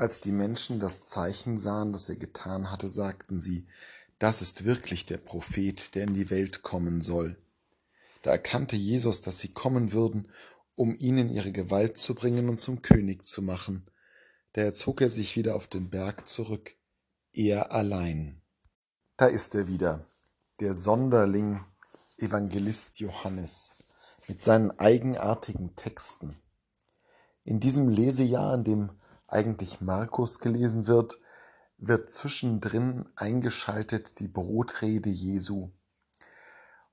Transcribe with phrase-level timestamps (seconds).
[0.00, 3.66] Als die Menschen das Zeichen sahen, das er getan hatte, sagten sie,
[4.18, 7.36] das ist wirklich der Prophet, der in die Welt kommen soll.
[8.22, 10.30] Da erkannte Jesus, dass sie kommen würden,
[10.74, 13.90] um ihn in ihre Gewalt zu bringen und zum König zu machen.
[14.54, 16.74] Daher zog er sich wieder auf den Berg zurück,
[17.34, 18.40] er allein.
[19.18, 20.06] Da ist er wieder,
[20.60, 21.62] der Sonderling
[22.16, 23.72] Evangelist Johannes
[24.28, 26.36] mit seinen eigenartigen Texten.
[27.44, 28.99] In diesem Lesejahr, in dem
[29.30, 31.18] eigentlich Markus gelesen wird,
[31.78, 35.70] wird zwischendrin eingeschaltet die Brotrede Jesu.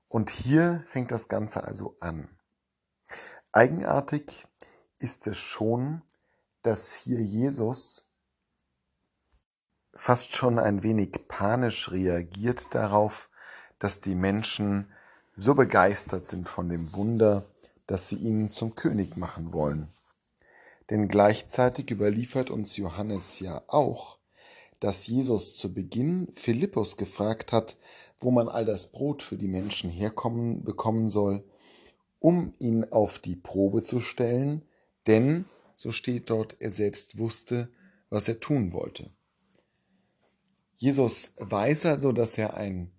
[0.08, 2.28] Und hier fängt das Ganze also an.
[3.52, 4.46] Eigenartig
[4.98, 6.02] ist es schon,
[6.62, 8.16] dass hier Jesus
[9.94, 13.30] fast schon ein wenig panisch reagiert darauf,
[13.78, 14.92] dass die Menschen
[15.34, 17.44] so begeistert sind von dem Wunder,
[17.86, 19.92] dass sie ihn zum König machen wollen.
[20.90, 24.18] Denn gleichzeitig überliefert uns Johannes ja auch,
[24.80, 27.76] dass Jesus zu Beginn Philippus gefragt hat,
[28.18, 31.44] wo man all das Brot für die Menschen herkommen bekommen soll,
[32.20, 34.62] um ihn auf die Probe zu stellen,
[35.06, 37.68] denn, so steht dort, er selbst wusste,
[38.10, 39.10] was er tun wollte.
[40.76, 42.92] Jesus weiß also, dass er ein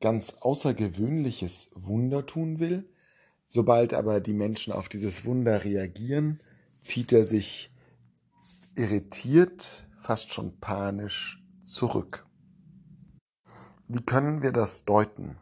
[0.00, 2.88] ganz außergewöhnliches Wunder tun will.
[3.46, 6.40] Sobald aber die Menschen auf dieses Wunder reagieren,
[6.80, 7.70] zieht er sich
[8.74, 12.26] irritiert, fast schon panisch zurück.
[13.88, 15.38] Wie können wir das deuten?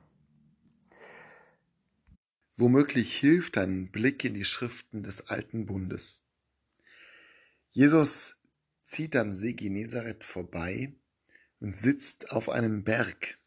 [2.56, 6.27] Womöglich hilft ein Blick in die Schriften des alten Bundes.
[7.70, 8.36] Jesus
[8.83, 10.94] zieht am See Genezareth vorbei
[11.61, 13.39] und sitzt auf einem Berg,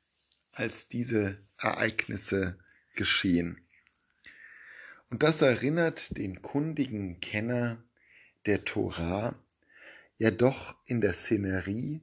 [0.52, 2.60] als diese Ereignisse
[2.96, 3.60] geschehen.
[5.12, 7.84] Und das erinnert den kundigen Kenner
[8.46, 9.36] der Torah
[10.18, 12.02] ja doch in der Szenerie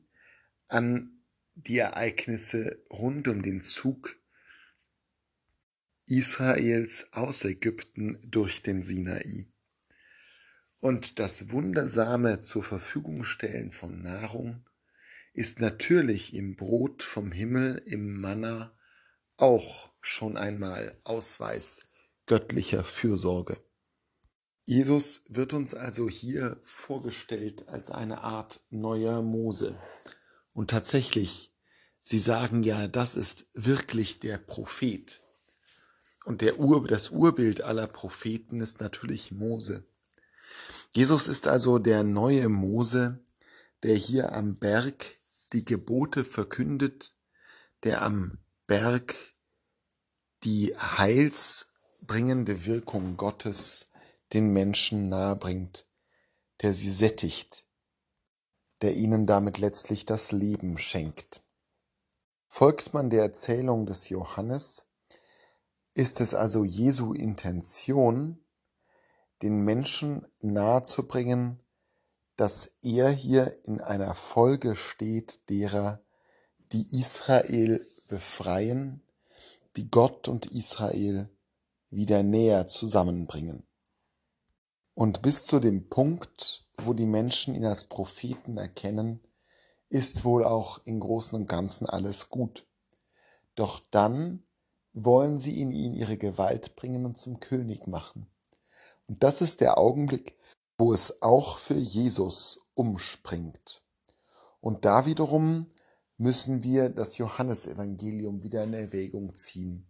[0.68, 1.22] an
[1.54, 4.14] die Ereignisse rund um den Zug
[6.04, 9.46] Israels aus Ägypten durch den Sinai.
[10.80, 14.66] Und das wundersame zur Verfügung stellen von Nahrung
[15.32, 18.76] ist natürlich im Brot vom Himmel, im Manna,
[19.38, 21.87] auch schon einmal Ausweis
[22.28, 23.58] göttlicher Fürsorge.
[24.64, 29.76] Jesus wird uns also hier vorgestellt als eine Art neuer Mose.
[30.52, 31.52] Und tatsächlich,
[32.02, 35.22] Sie sagen ja, das ist wirklich der Prophet.
[36.24, 39.84] Und der Ur, das Urbild aller Propheten ist natürlich Mose.
[40.94, 43.24] Jesus ist also der neue Mose,
[43.82, 45.16] der hier am Berg
[45.54, 47.14] die Gebote verkündet,
[47.84, 49.14] der am Berg
[50.44, 50.74] die
[52.08, 53.90] heilsbringende Wirkung Gottes
[54.32, 55.86] den Menschen nahebringt,
[56.62, 57.66] der sie sättigt,
[58.80, 61.42] der ihnen damit letztlich das Leben schenkt.
[62.46, 64.86] Folgt man der Erzählung des Johannes,
[65.92, 68.42] ist es also Jesu Intention,
[69.42, 71.60] den Menschen nahezubringen,
[72.36, 76.02] dass er hier in einer Folge steht derer,
[76.72, 79.02] die Israel befreien,
[79.76, 81.28] die Gott und Israel
[81.90, 83.66] wieder näher zusammenbringen.
[84.94, 89.20] Und bis zu dem Punkt, wo die Menschen ihn als Propheten erkennen,
[89.88, 92.66] ist wohl auch im Großen und Ganzen alles gut.
[93.54, 94.42] Doch dann
[94.92, 98.28] wollen sie ihn in ihre Gewalt bringen und zum König machen.
[99.06, 100.36] Und das ist der Augenblick,
[100.76, 103.82] wo es auch für Jesus umspringt.
[104.60, 105.66] Und da wiederum
[106.16, 109.87] müssen wir das Johannesevangelium wieder in Erwägung ziehen.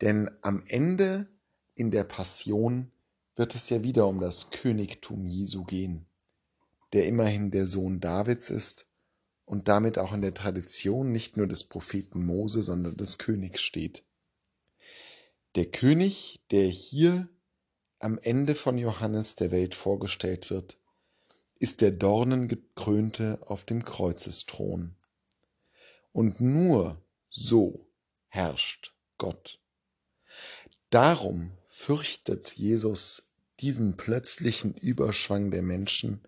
[0.00, 1.28] Denn am Ende
[1.74, 2.90] in der Passion
[3.36, 6.06] wird es ja wieder um das Königtum Jesu gehen,
[6.92, 8.86] der immerhin der Sohn Davids ist
[9.44, 14.04] und damit auch in der Tradition nicht nur des Propheten Mose, sondern des Königs steht.
[15.54, 17.28] Der König, der hier
[17.98, 20.78] am Ende von Johannes der Welt vorgestellt wird,
[21.58, 24.96] ist der Dornengekrönte auf dem Kreuzesthron.
[26.12, 27.88] Und nur so
[28.28, 29.60] herrscht Gott.
[30.90, 33.24] Darum fürchtet Jesus
[33.60, 36.22] diesen plötzlichen Überschwang der Menschen,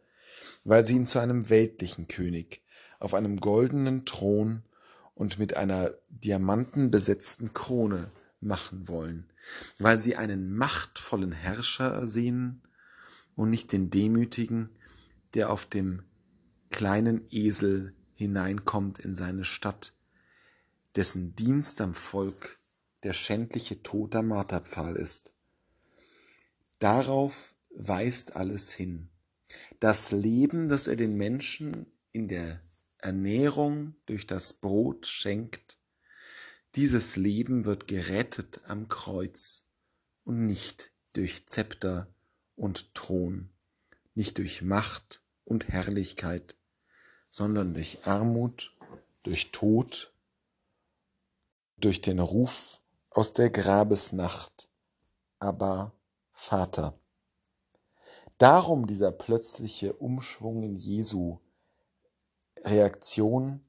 [0.65, 2.63] weil sie ihn zu einem weltlichen König
[2.99, 4.63] auf einem goldenen Thron
[5.15, 8.11] und mit einer diamantenbesetzten Krone
[8.41, 9.31] machen wollen,
[9.79, 12.63] weil sie einen machtvollen Herrscher sehen
[13.37, 14.71] und nicht den Demütigen,
[15.35, 16.03] der auf dem
[16.71, 19.95] kleinen Esel hineinkommt in seine Stadt,
[20.97, 22.60] dessen Dienst am Volk
[23.03, 25.33] der schändliche Tod am Marterpfahl ist.
[26.79, 29.09] Darauf weist alles hin.
[29.81, 32.61] Das Leben, das er den Menschen in der
[32.99, 35.79] Ernährung durch das Brot schenkt,
[36.77, 39.69] dieses Leben wird gerettet am Kreuz
[40.25, 42.07] und nicht durch Zepter
[42.55, 43.51] und Thron,
[44.15, 46.57] nicht durch Macht und Herrlichkeit,
[47.31, 48.77] sondern durch Armut,
[49.23, 50.13] durch Tod,
[51.79, 54.71] durch den Ruf aus der Grabesnacht,
[55.41, 55.93] aber
[56.33, 56.99] Vater.
[58.39, 61.39] Darum dieser plötzliche Umschwung in Jesu
[62.59, 63.69] Reaktion,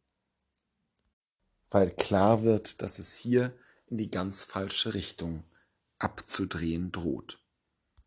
[1.70, 3.54] weil klar wird, dass es hier
[3.88, 5.44] in die ganz falsche Richtung
[5.98, 7.41] abzudrehen droht.